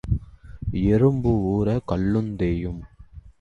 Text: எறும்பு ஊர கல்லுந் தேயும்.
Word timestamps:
எறும்பு 0.85 1.31
ஊர 1.51 1.79
கல்லுந் 1.85 2.35
தேயும். 2.35 2.81